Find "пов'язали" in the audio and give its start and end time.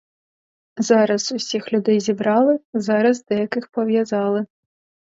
3.71-4.45